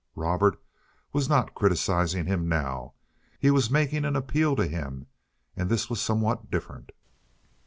[0.15, 0.59] Robert
[1.13, 2.93] was not criticizing him now.
[3.37, 5.05] He was making an appeal to him,
[5.55, 6.91] and this was somewhat different.